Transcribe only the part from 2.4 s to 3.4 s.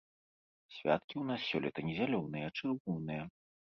а чырвоныя.